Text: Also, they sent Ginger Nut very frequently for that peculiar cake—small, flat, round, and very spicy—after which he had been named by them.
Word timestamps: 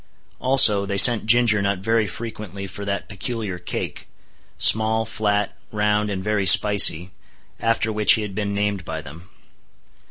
Also, 0.39 0.83
they 0.83 0.97
sent 0.97 1.27
Ginger 1.27 1.61
Nut 1.61 1.77
very 1.77 2.07
frequently 2.07 2.65
for 2.65 2.83
that 2.85 3.07
peculiar 3.07 3.59
cake—small, 3.59 5.05
flat, 5.05 5.55
round, 5.71 6.09
and 6.09 6.23
very 6.23 6.47
spicy—after 6.47 7.93
which 7.93 8.13
he 8.13 8.23
had 8.23 8.33
been 8.33 8.51
named 8.51 8.83
by 8.83 8.99
them. 8.99 9.29